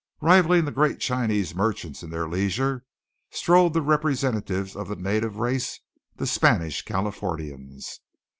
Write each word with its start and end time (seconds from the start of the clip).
Rivalling 0.19 0.65
the 0.65 0.71
great 0.71 0.99
Chinese 0.99 1.53
merchants 1.53 2.01
in 2.01 2.09
their 2.09 2.27
leisure, 2.27 2.83
strolled 3.29 3.75
the 3.75 3.83
representatives 3.83 4.75
of 4.75 4.87
the 4.87 4.95
native 4.95 5.35
race, 5.37 5.79
the 6.15 6.25
Spanish 6.25 6.81
Californians. 6.81 7.99